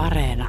Areena. 0.00 0.48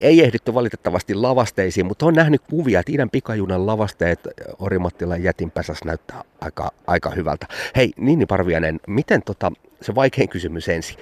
Ei 0.00 0.24
ehditty 0.24 0.54
valitettavasti 0.54 1.14
lavasteisiin, 1.14 1.86
mutta 1.86 2.06
on 2.06 2.14
nähnyt 2.14 2.42
kuvia, 2.50 2.80
että 2.80 2.92
idän 2.92 3.10
pikajunan 3.10 3.66
lavasteet 3.66 4.20
Orimattilan 4.58 5.22
jätinpäsässä 5.22 5.84
näyttää 5.84 6.24
aika, 6.40 6.70
aika 6.86 7.10
hyvältä. 7.10 7.46
Hei, 7.76 7.92
Ninni 7.96 8.26
Parvianen, 8.26 8.80
miten 8.86 9.22
tota, 9.22 9.52
se 9.80 9.94
vaikein 9.94 10.28
kysymys 10.28 10.68
ensin. 10.68 10.96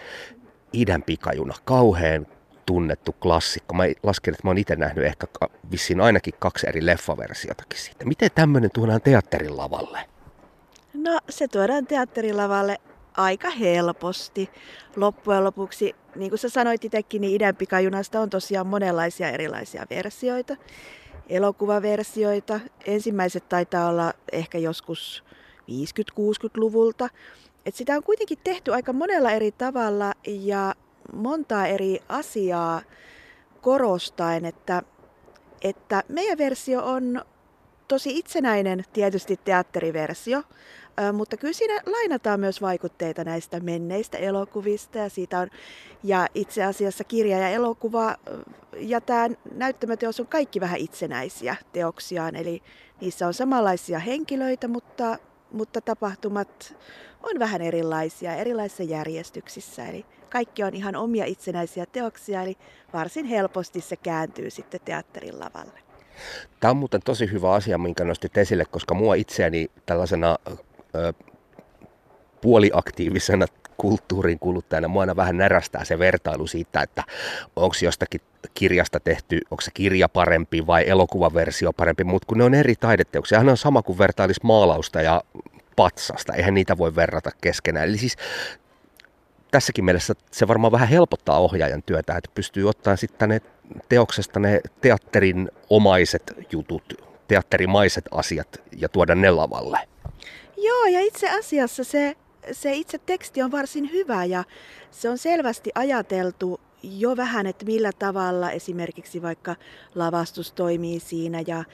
Idän 0.73 1.03
pikajuna, 1.03 1.55
kauhean 1.65 2.27
tunnettu 2.67 3.13
klassikko. 3.13 3.75
Mä 3.75 3.85
lasken, 4.03 4.35
että 4.35 4.47
mä 4.47 4.51
oon 4.51 4.59
itse 4.59 4.77
nähnyt 4.77 5.05
ehkä 5.05 5.27
vissiin 5.71 6.01
ainakin 6.01 6.35
kaksi 6.39 6.69
eri 6.69 6.87
leffaversiotakin 6.87 7.81
siitä. 7.81 8.05
Miten 8.05 8.31
tämmöinen 8.35 8.71
tuodaan 8.75 9.01
teatterin 9.01 9.57
lavalle? 9.57 9.99
No 10.95 11.21
se 11.31 11.49
tuodaan 11.49 11.87
teatterin 11.87 12.37
lavalle 12.37 12.79
aika 13.17 13.51
helposti. 13.51 14.51
Loppujen 14.97 15.45
lopuksi, 15.45 15.95
niin 16.17 16.31
kuin 16.31 16.39
sä 16.39 16.49
sanoit 16.49 16.85
itsekin, 16.85 17.21
niin 17.21 17.35
idän 17.35 17.57
pikajunasta 17.57 18.21
on 18.21 18.31
tosiaan 18.31 18.67
monenlaisia 18.67 19.31
erilaisia 19.31 19.87
versioita. 19.91 20.57
Elokuvaversioita. 21.29 22.61
Ensimmäiset 22.87 23.49
taitaa 23.49 23.89
olla 23.89 24.13
ehkä 24.33 24.59
joskus 24.59 25.25
50-60-luvulta. 25.71 27.09
Et 27.67 27.75
sitä 27.75 27.97
on 27.97 28.03
kuitenkin 28.03 28.39
tehty 28.45 28.75
aika 28.75 28.93
monella 28.93 29.31
eri 29.31 29.53
tavalla 29.53 30.13
ja 30.27 30.75
montaa 31.13 31.67
eri 31.67 32.01
asiaa 32.09 32.83
korostaen, 33.61 34.45
että, 34.45 34.83
että 35.63 36.03
meidän 36.09 36.39
versio 36.39 36.85
on 36.85 37.25
tosi 37.89 38.19
itsenäinen 38.19 38.85
tietysti 38.93 39.41
teatteriversio, 39.45 40.43
mutta 41.13 41.37
kyllä 41.37 41.53
siinä 41.53 41.81
lainataan 41.87 42.41
myös 42.41 42.63
vaikutteita 42.63 43.25
näistä 43.25 43.61
menneistä 43.61 44.19
elokuvista 44.19 44.99
ja 44.99 45.09
siitä 45.09 45.39
on, 45.39 45.49
ja 46.03 46.27
itse 46.35 46.65
asiassa 46.65 47.05
kirja 47.05 47.39
ja 47.39 47.49
elokuva 47.49 48.17
ja 48.77 49.01
tämä 49.01 49.29
näyttämöteos 49.55 50.21
on 50.21 50.27
kaikki 50.27 50.61
vähän 50.61 50.81
itsenäisiä 50.81 51.57
teoksiaan, 51.73 52.37
eli 52.37 52.63
niissä 53.01 53.27
on 53.27 53.35
samanlaisia 53.35 53.99
henkilöitä, 53.99 54.69
mutta, 54.69 55.19
mutta 55.53 55.81
tapahtumat 55.81 56.77
on 57.23 57.39
vähän 57.39 57.63
erilaisia, 57.63 58.35
erilaisissa 58.35 58.83
järjestyksissä, 58.83 59.87
eli 59.87 60.05
kaikki 60.31 60.63
on 60.63 60.75
ihan 60.75 60.97
omia 60.97 61.25
itsenäisiä 61.25 61.87
teoksia, 61.87 62.43
eli 62.43 62.57
varsin 62.93 63.27
helposti 63.27 63.81
se 63.81 63.97
kääntyy 63.97 64.51
sitten 64.51 64.81
teatterin 64.85 65.41
lavalle. 65.41 65.81
Tämä 66.61 66.71
on 66.71 66.77
muuten 66.77 67.01
tosi 67.05 67.33
hyvä 67.33 67.53
asia, 67.53 67.79
minkä 67.79 68.05
nostit 68.05 68.39
esille, 68.39 68.65
koska 68.65 68.95
mua 68.95 69.15
itseäni 69.15 69.71
tällaisena 69.87 70.39
puoliaktiivisena 72.41 73.47
kulttuurin 73.77 74.39
kuluttajana 74.39 74.89
mua 74.89 75.03
aina 75.03 75.17
vähän 75.17 75.37
närästää 75.37 75.85
se 75.85 75.99
vertailu 75.99 76.47
siitä, 76.47 76.83
että 76.83 77.03
onko 77.57 77.75
jostakin 77.83 78.21
kirjasta 78.55 79.01
tehty, 79.01 79.41
onko 79.51 79.61
se 79.61 79.71
kirja 79.75 80.09
parempi 80.09 80.67
vai 80.67 80.89
elokuvaversio 80.89 81.73
parempi, 81.73 82.05
mutta 82.05 82.27
kun 82.27 82.39
ne 82.39 82.45
on 82.45 82.55
eri 82.55 82.75
taideteoksia, 82.77 83.39
hän 83.39 83.49
on 83.49 83.57
sama 83.57 83.83
kuin 83.83 83.99
vertailis 83.99 84.43
maalausta 84.43 85.03
ja 85.03 85.23
patsasta, 85.77 86.35
eihän 86.35 86.55
niitä 86.55 86.79
voi 86.79 86.97
verrata 86.97 87.31
keskenään. 87.41 87.89
Eli 87.89 87.99
siis 87.99 88.17
tässäkin 89.51 89.85
mielessä 89.85 90.15
se 90.31 90.49
varmaan 90.49 90.73
vähän 90.73 90.89
helpottaa 90.89 91.39
ohjaajan 91.39 91.83
työtä, 91.83 92.17
että 92.17 92.31
pystyy 92.35 92.69
ottamaan 92.69 92.99
sitten 92.99 93.29
ne 93.29 93.41
teoksesta 93.89 94.41
ne 94.41 94.61
teatterin 94.81 95.51
omaiset 95.71 96.35
jutut, 96.53 96.95
teatterimaiset 97.29 98.05
asiat 98.11 98.63
ja 98.77 98.89
tuoda 98.89 99.15
ne 99.15 99.31
lavalle. 99.31 99.79
Joo, 100.57 100.85
ja 100.85 101.01
itse 101.01 101.31
asiassa 101.31 101.85
se, 101.85 102.17
se 102.53 102.73
itse 102.75 102.99
teksti 102.99 103.43
on 103.43 103.53
varsin 103.53 103.93
hyvä 103.93 104.25
ja 104.25 104.45
se 104.91 105.09
on 105.09 105.19
selvästi 105.19 105.71
ajateltu 105.75 106.61
jo 106.85 107.17
vähän, 107.17 107.47
että 107.47 107.65
millä 107.65 107.91
tavalla 107.99 108.51
esimerkiksi 108.51 109.23
vaikka 109.23 109.57
lavastus 109.95 110.53
toimii 110.53 111.01
siinä 111.01 111.43
ja, 111.47 111.65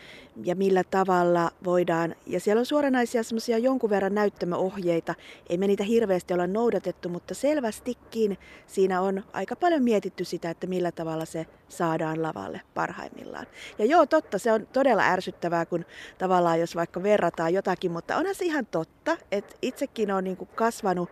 ja 0.44 0.54
millä 0.54 0.84
tavalla 0.84 1.50
voidaan, 1.64 2.14
ja 2.26 2.40
siellä 2.40 2.60
on 2.60 2.66
suoranaisia 2.66 3.22
semmoisia 3.22 3.58
jonkun 3.58 3.90
verran 3.90 4.14
näyttämöohjeita, 4.14 5.14
ei 5.48 5.58
me 5.58 5.66
niitä 5.66 5.84
hirveästi 5.84 6.34
olla 6.34 6.46
noudatettu, 6.46 7.08
mutta 7.08 7.34
selvästikin 7.34 8.38
siinä 8.66 9.00
on 9.00 9.24
aika 9.32 9.56
paljon 9.56 9.82
mietitty 9.82 10.24
sitä, 10.24 10.50
että 10.50 10.66
millä 10.66 10.92
tavalla 10.92 11.24
se 11.24 11.46
saadaan 11.68 12.22
lavalle 12.22 12.60
parhaimmillaan. 12.74 13.46
Ja 13.78 13.84
joo, 13.84 14.06
totta, 14.06 14.38
se 14.38 14.52
on 14.52 14.66
todella 14.66 15.02
ärsyttävää, 15.02 15.66
kun 15.66 15.84
tavallaan 16.18 16.60
jos 16.60 16.76
vaikka 16.76 17.02
verrataan 17.02 17.54
jotakin, 17.54 17.92
mutta 17.92 18.16
onhan 18.16 18.34
se 18.34 18.44
ihan 18.44 18.66
totta, 18.66 19.16
että 19.32 19.54
itsekin 19.62 20.12
on 20.12 20.24
niin 20.24 20.38
kasvanut 20.54 21.10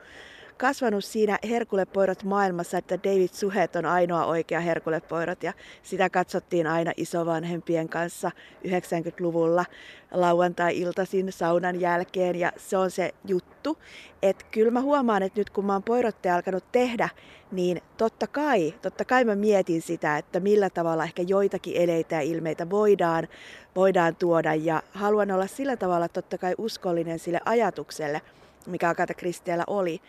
kasvanut 0.59 1.05
siinä 1.05 1.39
Herkulepoirot 1.49 2.25
maailmassa, 2.25 2.79
että 2.79 2.99
David 3.05 3.29
Suhet 3.33 3.77
on 3.77 3.87
ainoa 3.87 4.25
oikea 4.25 4.61
Herkulepoirot 4.61 5.43
ja 5.43 5.53
sitä 5.83 6.11
katsottiin 6.11 6.67
aina 6.67 6.93
isovanhempien 6.97 7.89
kanssa 7.89 8.31
90-luvulla 8.67 9.65
lauantai-iltaisin 10.11 11.33
saunan 11.33 11.81
jälkeen 11.81 12.37
ja 12.37 12.53
se 12.57 12.77
on 12.77 12.91
se 12.91 13.15
juttu. 13.27 13.79
Että 14.23 14.45
kyllä 14.51 14.71
mä 14.71 14.81
huomaan, 14.81 15.23
että 15.23 15.41
nyt 15.41 15.51
kun 15.51 15.65
mä 15.65 15.73
oon 15.73 15.83
poirotteja 15.83 16.35
alkanut 16.35 16.65
tehdä, 16.73 17.09
niin 17.53 17.83
totta 17.97 18.27
kai, 18.27 18.75
totta 18.83 19.05
kai 19.05 19.25
mä 19.25 19.35
mietin 19.35 19.83
sitä, 19.83 20.19
että 20.19 20.41
millä 20.41 20.71
tavalla 20.71 21.05
ehkä 21.05 21.23
joitakin 21.23 21.77
eleitä 21.77 22.15
ja 22.15 22.21
ilmeitä 22.21 22.71
voidaan, 22.71 23.29
voidaan 23.77 24.17
tuoda 24.17 24.55
ja 24.55 24.83
haluan 24.93 25.31
olla 25.31 25.47
sillä 25.47 25.77
tavalla 25.77 26.09
totta 26.09 26.39
kai 26.39 26.55
uskollinen 26.59 27.19
sille 27.19 27.41
ajatukselle, 27.45 28.21
mikä 28.67 28.89
Agatha 28.89 29.15
Christiellä 29.15 29.65
oli. 29.67 30.01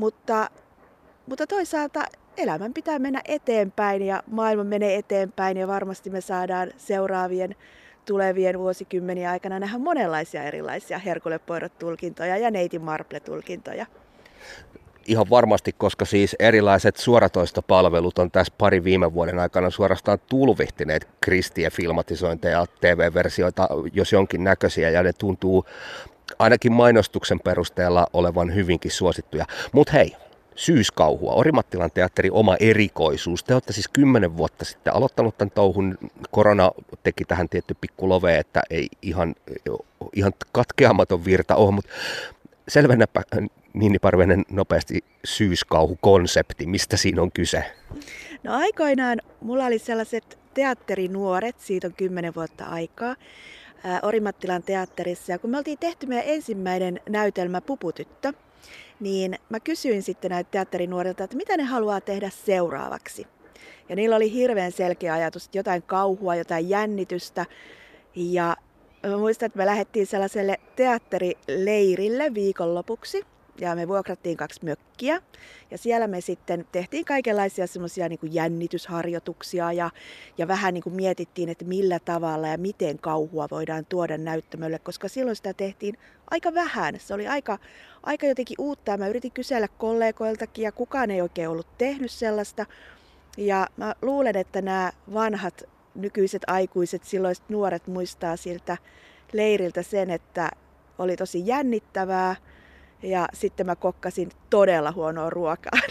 Mutta, 0.00 0.50
mutta 1.26 1.46
toisaalta 1.46 2.04
elämän 2.36 2.74
pitää 2.74 2.98
mennä 2.98 3.20
eteenpäin 3.24 4.02
ja 4.02 4.22
maailma 4.30 4.64
menee 4.64 4.96
eteenpäin 4.96 5.56
ja 5.56 5.68
varmasti 5.68 6.10
me 6.10 6.20
saadaan 6.20 6.70
seuraavien 6.76 7.54
tulevien 8.04 8.58
vuosikymmenien 8.58 9.30
aikana 9.30 9.58
nähdä 9.58 9.78
monenlaisia 9.78 10.42
erilaisia 10.42 10.98
Herkulepoirot-tulkintoja 10.98 12.36
ja 12.36 12.50
Neitin 12.50 12.82
Marple-tulkintoja. 12.82 13.86
Ihan 15.06 15.30
varmasti, 15.30 15.72
koska 15.72 16.04
siis 16.04 16.36
erilaiset 16.38 16.96
suoratoistopalvelut 16.96 18.18
on 18.18 18.30
tässä 18.30 18.52
pari 18.58 18.84
viime 18.84 19.14
vuoden 19.14 19.38
aikana 19.38 19.70
suorastaan 19.70 20.18
tulvihtineet 20.28 21.08
Kristien 21.20 21.72
filmatisointeja, 21.72 22.66
TV-versioita, 22.80 23.68
jos 23.92 24.12
jonkin 24.12 24.44
näköisiä, 24.44 24.90
ja 24.90 25.02
ne 25.02 25.12
tuntuu 25.12 25.64
ainakin 26.40 26.72
mainostuksen 26.72 27.40
perusteella 27.40 28.06
olevan 28.12 28.54
hyvinkin 28.54 28.90
suosittuja. 28.90 29.44
Mutta 29.72 29.92
hei, 29.92 30.16
syyskauhua, 30.54 31.32
Orimattilan 31.32 31.90
teatteri 31.94 32.30
oma 32.32 32.56
erikoisuus. 32.60 33.44
Te 33.44 33.54
olette 33.54 33.72
siis 33.72 33.88
kymmenen 33.88 34.36
vuotta 34.36 34.64
sitten 34.64 34.94
aloittanut 34.94 35.38
tämän 35.38 35.50
touhun. 35.50 35.98
Korona 36.30 36.70
teki 37.02 37.24
tähän 37.24 37.48
tietty 37.48 37.76
pikku 37.80 38.08
love, 38.08 38.38
että 38.38 38.62
ei 38.70 38.88
ihan, 39.02 39.34
ihan 40.12 40.32
katkeamaton 40.52 41.24
virta 41.24 41.56
ole, 41.56 41.70
mutta 41.70 41.90
selvennäpä 42.68 43.22
Niini 43.72 43.98
Parvenen 43.98 44.44
nopeasti 44.50 45.04
syyskauhukonsepti, 45.24 46.66
mistä 46.66 46.96
siinä 46.96 47.22
on 47.22 47.32
kyse? 47.32 47.64
No 48.42 48.54
aikoinaan 48.54 49.18
mulla 49.40 49.66
oli 49.66 49.78
sellaiset 49.78 50.38
teatterinuoret, 50.54 51.58
siitä 51.58 51.86
on 51.86 51.94
kymmenen 51.94 52.34
vuotta 52.34 52.64
aikaa. 52.64 53.16
Orimattilan 54.02 54.62
teatterissa. 54.62 55.32
Ja 55.32 55.38
kun 55.38 55.50
me 55.50 55.58
oltiin 55.58 55.78
tehty 55.78 56.06
meidän 56.06 56.26
ensimmäinen 56.26 57.00
näytelmä 57.08 57.60
Puputyttö, 57.60 58.32
niin 59.00 59.38
mä 59.48 59.60
kysyin 59.60 60.02
sitten 60.02 60.30
näitä 60.30 60.50
teatterinuorilta, 60.50 61.24
että 61.24 61.36
mitä 61.36 61.56
ne 61.56 61.62
haluaa 61.62 62.00
tehdä 62.00 62.30
seuraavaksi. 62.30 63.26
Ja 63.88 63.96
niillä 63.96 64.16
oli 64.16 64.32
hirveän 64.32 64.72
selkeä 64.72 65.12
ajatus, 65.12 65.44
että 65.44 65.58
jotain 65.58 65.82
kauhua, 65.82 66.36
jotain 66.36 66.68
jännitystä. 66.68 67.46
Ja 68.14 68.56
mä 69.06 69.16
muistan, 69.16 69.46
että 69.46 69.58
me 69.58 69.66
lähdettiin 69.66 70.06
sellaiselle 70.06 70.60
teatterileirille 70.76 72.34
viikonlopuksi 72.34 73.24
ja 73.60 73.74
me 73.74 73.88
vuokrattiin 73.88 74.36
kaksi 74.36 74.64
mökkiä. 74.64 75.22
Ja 75.70 75.78
siellä 75.78 76.06
me 76.06 76.20
sitten 76.20 76.66
tehtiin 76.72 77.04
kaikenlaisia 77.04 77.66
semmoisia 77.66 78.08
niin 78.08 78.20
jännitysharjoituksia 78.22 79.72
ja, 79.72 79.90
ja 80.38 80.48
vähän 80.48 80.74
niin 80.74 80.82
kuin 80.82 80.96
mietittiin, 80.96 81.48
että 81.48 81.64
millä 81.64 81.98
tavalla 81.98 82.48
ja 82.48 82.58
miten 82.58 82.98
kauhua 82.98 83.48
voidaan 83.50 83.86
tuoda 83.86 84.18
näyttämölle, 84.18 84.78
koska 84.78 85.08
silloin 85.08 85.36
sitä 85.36 85.54
tehtiin 85.54 85.94
aika 86.30 86.54
vähän. 86.54 86.94
Se 86.98 87.14
oli 87.14 87.28
aika, 87.28 87.58
aika 88.02 88.26
jotenkin 88.26 88.56
uutta 88.58 88.96
mä 88.96 89.08
yritin 89.08 89.32
kysellä 89.32 89.68
kollegoiltakin 89.68 90.62
ja 90.62 90.72
kukaan 90.72 91.10
ei 91.10 91.20
oikein 91.20 91.48
ollut 91.48 91.78
tehnyt 91.78 92.10
sellaista. 92.10 92.66
Ja 93.36 93.66
mä 93.76 93.94
luulen, 94.02 94.36
että 94.36 94.62
nämä 94.62 94.92
vanhat 95.14 95.64
nykyiset 95.94 96.42
aikuiset, 96.46 97.04
silloiset 97.04 97.44
nuoret 97.48 97.86
muistaa 97.86 98.36
siltä 98.36 98.76
leiriltä 99.32 99.82
sen, 99.82 100.10
että 100.10 100.50
oli 100.98 101.16
tosi 101.16 101.46
jännittävää, 101.46 102.36
ja 103.02 103.28
sitten 103.34 103.66
mä 103.66 103.76
kokkasin 103.76 104.30
todella 104.50 104.92
huonoa 104.92 105.30
ruokaa 105.30 105.80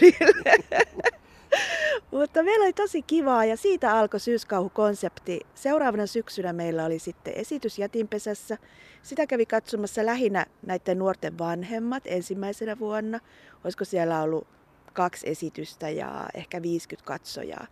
Mutta 2.10 2.42
meillä 2.42 2.64
oli 2.64 2.72
tosi 2.72 3.02
kivaa 3.02 3.44
ja 3.44 3.56
siitä 3.56 3.98
alkoi 3.98 4.20
syyskauhukonsepti. 4.20 5.40
Seuraavana 5.54 6.06
syksynä 6.06 6.52
meillä 6.52 6.84
oli 6.84 6.98
sitten 6.98 7.34
esitys 7.36 7.78
Jätinpesässä. 7.78 8.58
Sitä 9.02 9.26
kävi 9.26 9.46
katsomassa 9.46 10.06
lähinnä 10.06 10.46
näiden 10.66 10.98
nuorten 10.98 11.38
vanhemmat 11.38 12.02
ensimmäisenä 12.06 12.78
vuonna. 12.78 13.20
Olisiko 13.64 13.84
siellä 13.84 14.22
ollut 14.22 14.46
kaksi 14.92 15.30
esitystä 15.30 15.88
ja 15.88 16.26
ehkä 16.34 16.62
50 16.62 17.06
katsojaa. 17.06 17.66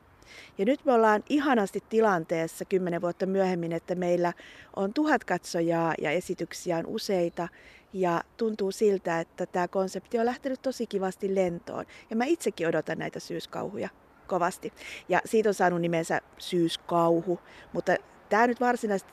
Ja 0.58 0.64
nyt 0.64 0.84
me 0.84 0.92
ollaan 0.92 1.24
ihanasti 1.28 1.82
tilanteessa 1.88 2.64
kymmenen 2.64 3.02
vuotta 3.02 3.26
myöhemmin, 3.26 3.72
että 3.72 3.94
meillä 3.94 4.32
on 4.76 4.94
tuhat 4.94 5.24
katsojaa 5.24 5.94
ja 6.00 6.10
esityksiä 6.10 6.76
on 6.76 6.86
useita. 6.86 7.48
Ja 7.92 8.22
tuntuu 8.36 8.72
siltä, 8.72 9.20
että 9.20 9.46
tämä 9.46 9.68
konsepti 9.68 10.18
on 10.18 10.26
lähtenyt 10.26 10.62
tosi 10.62 10.86
kivasti 10.86 11.34
lentoon. 11.34 11.84
Ja 12.10 12.16
mä 12.16 12.24
itsekin 12.24 12.68
odotan 12.68 12.98
näitä 12.98 13.20
syyskauhuja 13.20 13.88
kovasti. 14.26 14.72
Ja 15.08 15.20
siitä 15.24 15.48
on 15.48 15.54
saanut 15.54 15.80
nimensä 15.80 16.20
syyskauhu, 16.38 17.40
mutta 17.72 17.96
tämä 18.28 18.46
nyt 18.46 18.60
varsinaisesti, 18.60 19.12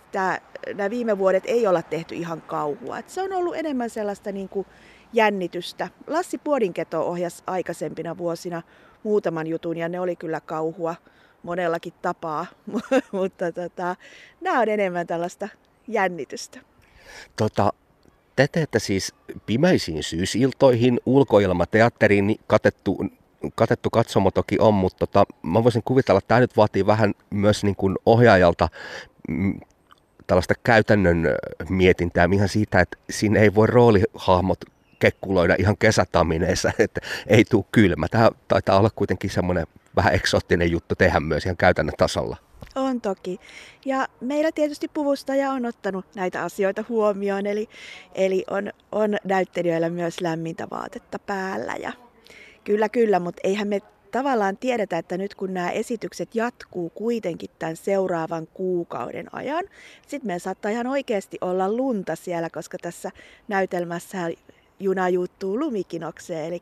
nämä 0.73 0.89
viime 0.89 1.17
vuodet 1.17 1.43
ei 1.47 1.67
olla 1.67 1.81
tehty 1.81 2.15
ihan 2.15 2.41
kauhua. 2.41 2.99
Et 2.99 3.09
se 3.09 3.21
on 3.21 3.33
ollut 3.33 3.55
enemmän 3.55 3.89
sellaista 3.89 4.31
niin 4.31 4.49
kuin 4.49 4.67
jännitystä. 5.13 5.89
Lassi 6.07 6.37
Puodinketo 6.37 7.07
ohjasi 7.07 7.43
aikaisempina 7.47 8.17
vuosina 8.17 8.61
muutaman 9.03 9.47
jutun 9.47 9.77
ja 9.77 9.89
ne 9.89 9.99
oli 9.99 10.15
kyllä 10.15 10.41
kauhua 10.41 10.95
monellakin 11.43 11.93
tapaa, 12.01 12.45
mutta 13.11 13.51
tota, 13.51 13.95
nämä 14.41 14.59
on 14.59 14.69
enemmän 14.69 15.07
tällaista 15.07 15.49
jännitystä. 15.87 16.59
Tota, 17.35 17.73
te 18.35 18.47
teette 18.47 18.79
siis 18.79 19.13
pimeisiin 19.45 20.03
syysiltoihin, 20.03 20.99
ulkoilmateatteriin 21.05 22.35
katettu, 22.47 23.05
katettu 23.55 23.89
katsomo 23.89 24.31
toki 24.31 24.55
on, 24.59 24.73
mutta 24.73 25.07
tota, 25.07 25.25
mä 25.43 25.63
voisin 25.63 25.83
kuvitella, 25.85 26.17
että 26.17 26.27
tämä 26.27 26.39
nyt 26.39 26.57
vaatii 26.57 26.85
vähän 26.85 27.13
myös 27.29 27.63
niin 27.63 27.75
kuin 27.75 27.95
ohjaajalta 28.05 28.69
mm, 29.27 29.59
tällaista 30.27 30.53
käytännön 30.63 31.27
mietintää 31.69 32.29
ihan 32.33 32.49
siitä, 32.49 32.79
että 32.79 32.97
siinä 33.09 33.39
ei 33.39 33.55
voi 33.55 33.67
roolihahmot 33.67 34.59
kekkuloida 34.99 35.55
ihan 35.59 35.77
kesätamineissa, 35.77 36.71
että 36.79 37.01
ei 37.27 37.45
tule 37.45 37.65
kylmä. 37.71 38.07
Tämä 38.07 38.29
taitaa 38.47 38.79
olla 38.79 38.89
kuitenkin 38.95 39.29
semmoinen 39.29 39.67
vähän 39.95 40.13
eksoottinen 40.13 40.71
juttu 40.71 40.95
tehdä 40.95 41.19
myös 41.19 41.45
ihan 41.45 41.57
käytännön 41.57 41.95
tasolla. 41.97 42.37
On 42.75 43.01
toki. 43.01 43.39
Ja 43.85 44.07
meillä 44.21 44.51
tietysti 44.51 44.87
puvustaja 44.87 45.51
on 45.51 45.65
ottanut 45.65 46.05
näitä 46.15 46.43
asioita 46.43 46.83
huomioon, 46.89 47.45
eli, 47.45 47.69
eli 48.15 48.43
on, 48.49 48.71
on 48.91 49.17
näyttelijöillä 49.23 49.89
myös 49.89 50.21
lämmintä 50.21 50.67
vaatetta 50.71 51.19
päällä. 51.19 51.75
Ja 51.75 51.91
kyllä, 52.63 52.89
kyllä, 52.89 53.19
mutta 53.19 53.41
eihän 53.43 53.67
me 53.67 53.81
tavallaan 54.11 54.57
tiedetä, 54.57 54.97
että 54.97 55.17
nyt 55.17 55.35
kun 55.35 55.53
nämä 55.53 55.71
esitykset 55.71 56.35
jatkuu 56.35 56.89
kuitenkin 56.89 57.49
tämän 57.59 57.75
seuraavan 57.75 58.47
kuukauden 58.53 59.35
ajan, 59.35 59.65
sitten 60.07 60.27
meillä 60.27 60.39
saattaa 60.39 60.71
ihan 60.71 60.87
oikeasti 60.87 61.37
olla 61.41 61.71
lunta 61.71 62.15
siellä, 62.15 62.49
koska 62.49 62.77
tässä 62.81 63.11
näytelmässä 63.47 64.29
juna 64.79 65.09
juuttuu 65.09 65.59
lumikinokseen, 65.59 66.45
eli 66.45 66.61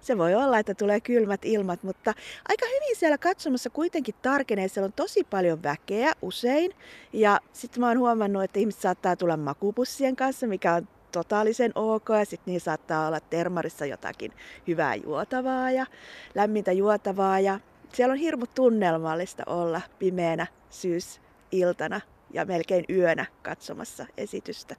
se 0.00 0.18
voi 0.18 0.34
olla, 0.34 0.58
että 0.58 0.74
tulee 0.74 1.00
kylmät 1.00 1.44
ilmat, 1.44 1.82
mutta 1.82 2.14
aika 2.48 2.66
hyvin 2.66 2.96
siellä 2.96 3.18
katsomassa 3.18 3.70
kuitenkin 3.70 4.14
tarkenee, 4.22 4.68
siellä 4.68 4.86
on 4.86 4.92
tosi 4.92 5.24
paljon 5.24 5.62
väkeä 5.62 6.12
usein, 6.22 6.70
ja 7.12 7.40
sitten 7.52 7.80
mä 7.80 7.88
oon 7.88 7.98
huomannut, 7.98 8.42
että 8.42 8.60
ihmiset 8.60 8.80
saattaa 8.80 9.16
tulla 9.16 9.36
makupussien 9.36 10.16
kanssa, 10.16 10.46
mikä 10.46 10.74
on 10.74 10.88
totaalisen 11.12 11.72
ok, 11.74 12.08
ja 12.18 12.24
sitten 12.24 12.52
niin 12.52 12.60
saattaa 12.60 13.08
olla 13.08 13.20
termarissa 13.20 13.86
jotakin 13.86 14.32
hyvää 14.66 14.94
juotavaa 14.94 15.70
ja 15.70 15.86
lämmintä 16.34 16.72
juotavaa, 16.72 17.40
ja 17.40 17.60
siellä 17.92 18.12
on 18.12 18.18
hirmu 18.18 18.46
tunnelmallista 18.54 19.42
olla 19.46 19.80
pimeänä 19.98 20.46
syysiltana 20.70 22.00
ja 22.32 22.44
melkein 22.44 22.84
yönä 22.90 23.26
katsomassa 23.42 24.06
esitystä. 24.16 24.76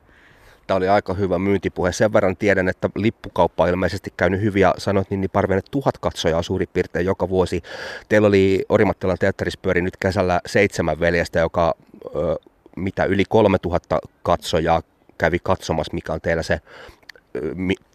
Tämä 0.70 0.78
oli 0.78 0.88
aika 0.88 1.14
hyvä 1.14 1.40
myyntipuhe. 1.40 1.92
Sen 1.92 2.14
verran 2.14 2.38
tiedän, 2.38 2.70
että 2.70 2.90
lippukauppa 2.96 3.64
on 3.64 3.70
ilmeisesti 3.70 4.14
käynyt 4.18 4.42
hyvin 4.42 4.62
ja 4.62 4.74
sanoit 4.78 5.10
niin, 5.10 5.22
niin 5.22 5.30
Parvinen, 5.30 5.62
tuhat 5.72 5.98
katsojaa 5.98 6.42
suurin 6.42 6.68
piirtein 6.74 7.06
joka 7.06 7.30
vuosi. 7.30 7.62
Teillä 8.10 8.28
oli 8.28 8.66
Orimattilan 8.70 9.18
teatterispyöri 9.20 9.82
nyt 9.82 9.98
kesällä 9.98 10.42
seitsemän 10.46 11.00
veljestä, 11.00 11.40
joka 11.40 11.76
ö, 12.06 12.36
mitä 12.76 13.04
yli 13.04 13.24
3000 13.30 14.00
katsojaa 14.24 14.82
kävi 15.18 15.40
katsomassa, 15.44 15.94
mikä 15.94 16.14
on 16.14 16.22
teillä 16.22 16.44
se 16.44 16.60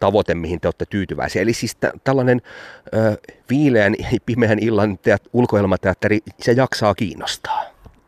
tavoite, 0.00 0.34
mihin 0.34 0.60
te 0.60 0.68
olette 0.68 0.86
tyytyväisiä. 0.90 1.42
Eli 1.42 1.52
siis 1.52 1.76
t- 1.76 2.04
tällainen 2.04 2.42
ö, 2.94 3.16
viileän, 3.50 3.94
pimeän 4.26 4.58
illan 4.58 4.98
teat- 4.98 5.30
ulkoilmateatteri, 5.32 6.18
se 6.40 6.52
jaksaa 6.52 6.94
kiinnostaa. 6.94 7.64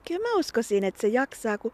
Kyllä 0.09 0.29
mä 0.29 0.39
uskoisin, 0.39 0.85
että 0.85 1.01
se 1.01 1.09
jaksaa, 1.09 1.59
kun 1.59 1.73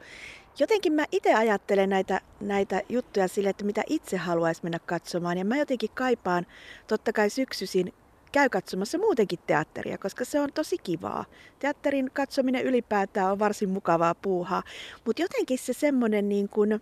jotenkin 0.59 0.93
mä 0.93 1.05
itse 1.13 1.35
ajattelen 1.35 1.91
näitä, 1.91 2.21
näitä 2.41 2.83
juttuja 2.89 3.29
sille, 3.29 3.49
että 3.49 3.65
mitä 3.65 3.83
itse 3.87 4.17
haluaisi 4.17 4.63
mennä 4.63 4.79
katsomaan. 4.79 5.39
Ja 5.39 5.45
mä 5.45 5.57
jotenkin 5.57 5.91
kaipaan 5.95 6.47
totta 6.87 7.13
kai 7.13 7.31
syksyisin 7.31 7.93
käy 8.33 8.49
katsomassa 8.49 8.99
muutenkin 8.99 9.39
teatteria, 9.47 9.99
koska 9.99 10.25
se 10.25 10.41
on 10.41 10.53
tosi 10.53 10.79
kivaa. 10.79 11.25
Teatterin 11.59 12.11
katsominen 12.13 12.65
ylipäätään 12.65 13.33
on 13.33 13.39
varsin 13.39 13.71
mukavaa 13.71 14.15
puuhaa, 14.15 14.63
mutta 15.05 15.23
jotenkin 15.23 15.59
se 15.59 15.73
semmoinen 15.73 16.29
niin 16.29 16.49
kuin, 16.49 16.81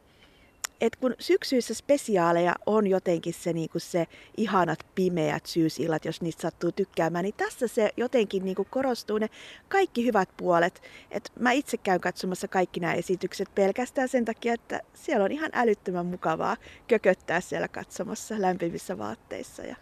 et 0.80 0.96
kun 0.96 1.14
syksyissä 1.18 1.74
spesiaaleja 1.74 2.54
on 2.66 2.86
jotenkin 2.86 3.34
se, 3.34 3.52
niin 3.52 3.70
kuin 3.70 3.82
se 3.82 4.06
ihanat 4.36 4.78
pimeät 4.94 5.46
syysillat, 5.46 6.04
jos 6.04 6.22
niistä 6.22 6.42
sattuu 6.42 6.72
tykkäämään, 6.72 7.22
niin 7.22 7.34
tässä 7.34 7.68
se 7.68 7.90
jotenkin 7.96 8.44
niin 8.44 8.56
kuin 8.56 8.68
korostuu 8.70 9.18
ne 9.18 9.28
kaikki 9.68 10.04
hyvät 10.04 10.28
puolet. 10.36 10.82
Et 11.10 11.32
mä 11.38 11.52
itse 11.52 11.76
käyn 11.76 12.00
katsomassa 12.00 12.48
kaikki 12.48 12.80
nämä 12.80 12.94
esitykset 12.94 13.54
pelkästään 13.54 14.08
sen 14.08 14.24
takia, 14.24 14.54
että 14.54 14.80
siellä 14.94 15.24
on 15.24 15.32
ihan 15.32 15.50
älyttömän 15.52 16.06
mukavaa 16.06 16.56
kököttää 16.88 17.40
siellä 17.40 17.68
katsomassa 17.68 18.34
lämpimissä 18.38 18.98
vaatteissa. 18.98 19.62
Ja... 19.62 19.76